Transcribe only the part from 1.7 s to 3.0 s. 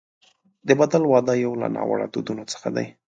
ناوړه دودونو څخه دی.